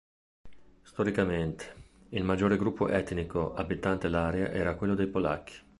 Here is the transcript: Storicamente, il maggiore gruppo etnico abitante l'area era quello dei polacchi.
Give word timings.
Storicamente, 0.81 1.89
il 2.09 2.23
maggiore 2.23 2.57
gruppo 2.57 2.87
etnico 2.87 3.53
abitante 3.53 4.07
l'area 4.07 4.49
era 4.49 4.73
quello 4.73 4.95
dei 4.95 5.05
polacchi. 5.05 5.53